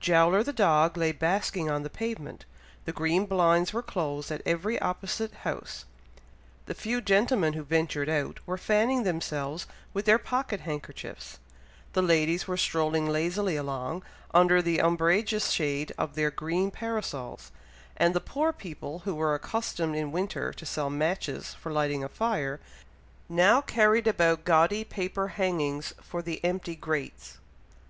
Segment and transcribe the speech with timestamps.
[0.00, 2.46] Jowler the dog lay basking on the pavement;
[2.86, 5.84] the green blinds were closed at every opposite house;
[6.64, 11.38] the few gentlemen who ventured out, were fanning themselves with their pocket handkerchiefs;
[11.92, 14.02] the ladies were strolling lazily along,
[14.32, 17.52] under the umbrageous shade of their green parasols;
[17.94, 22.08] and the poor people who were accustomed in winter to sell matches for lighting a
[22.08, 22.60] fire,
[23.28, 27.36] now carried about gaudy paper hangings for the empty grates.